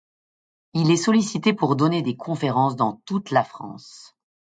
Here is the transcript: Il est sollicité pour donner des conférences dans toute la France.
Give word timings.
Il 0.73 0.89
est 0.89 0.97
sollicité 0.97 1.53
pour 1.53 1.75
donner 1.75 2.01
des 2.01 2.17
conférences 2.17 2.75
dans 2.75 3.03
toute 3.05 3.29
la 3.29 3.43
France. 3.43 4.15